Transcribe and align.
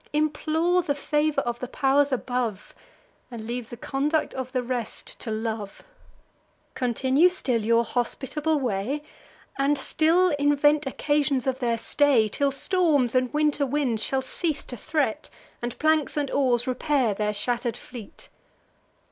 Implore 0.13 0.81
the 0.81 0.95
favour 0.95 1.41
of 1.41 1.59
the 1.59 1.67
pow'rs 1.67 2.11
above, 2.11 2.73
And 3.29 3.45
leave 3.45 3.69
the 3.69 3.77
conduct 3.77 4.33
of 4.33 4.51
the 4.51 4.63
rest 4.63 5.19
to 5.19 5.29
love. 5.29 5.83
Continue 6.73 7.29
still 7.29 7.63
your 7.63 7.83
hospitable 7.83 8.59
way, 8.59 9.03
And 9.59 9.77
still 9.77 10.29
invent 10.39 10.87
occasions 10.87 11.45
of 11.45 11.59
their 11.59 11.77
stay, 11.77 12.27
Till 12.29 12.49
storms 12.49 13.13
and 13.13 13.31
winter 13.31 13.63
winds 13.67 14.03
shall 14.03 14.23
cease 14.23 14.63
to 14.63 14.75
threat, 14.75 15.29
And 15.61 15.77
planks 15.77 16.17
and 16.17 16.31
oars 16.31 16.65
repair 16.65 17.13
their 17.13 17.31
shatter'd 17.31 17.77
fleet." 17.77 18.29